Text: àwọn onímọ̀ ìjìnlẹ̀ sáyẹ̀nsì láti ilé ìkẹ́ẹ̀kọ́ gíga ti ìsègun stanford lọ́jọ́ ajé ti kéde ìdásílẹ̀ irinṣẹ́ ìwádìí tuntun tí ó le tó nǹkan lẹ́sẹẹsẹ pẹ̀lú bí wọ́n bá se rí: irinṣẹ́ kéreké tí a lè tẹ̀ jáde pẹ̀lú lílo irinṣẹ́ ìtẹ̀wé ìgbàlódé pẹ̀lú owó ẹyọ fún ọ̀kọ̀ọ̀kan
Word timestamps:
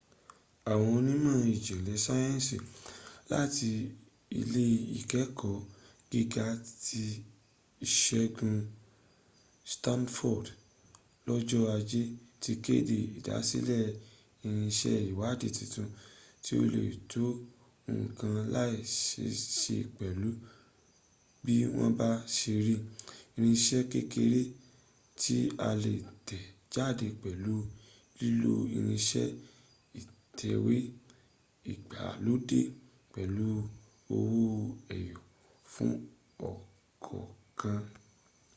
àwọn 0.71 0.89
onímọ̀ 0.97 1.35
ìjìnlẹ̀ 1.53 1.97
sáyẹ̀nsì 2.05 2.55
láti 3.31 3.69
ilé 4.39 4.63
ìkẹ́ẹ̀kọ́ 4.99 5.53
gíga 6.11 6.45
ti 6.85 7.03
ìsègun 7.85 8.55
stanford 9.73 10.45
lọ́jọ́ 11.27 11.63
ajé 11.77 12.01
ti 12.41 12.51
kéde 12.65 12.97
ìdásílẹ̀ 13.17 13.83
irinṣẹ́ 14.45 14.95
ìwádìí 15.11 15.49
tuntun 15.57 15.87
tí 16.43 16.51
ó 16.59 16.61
le 16.73 16.81
tó 17.11 17.25
nǹkan 17.97 18.35
lẹ́sẹẹsẹ 18.55 19.77
pẹ̀lú 19.97 20.29
bí 21.43 21.55
wọ́n 21.75 21.91
bá 21.99 22.09
se 22.35 22.51
rí: 22.65 22.75
irinṣẹ́ 23.37 23.81
kéreké 23.91 24.23
tí 25.21 25.37
a 25.67 25.69
lè 25.83 25.93
tẹ̀ 26.27 26.41
jáde 26.73 27.07
pẹ̀lú 27.21 27.55
lílo 28.19 28.53
irinṣẹ́ 28.75 29.27
ìtẹ̀wé 29.99 30.75
ìgbàlódé 31.71 32.61
pẹ̀lú 33.13 33.47
owó 34.17 34.45
ẹyọ 34.97 35.19
fún 35.73 35.91
ọ̀kọ̀ọ̀kan 36.51 37.81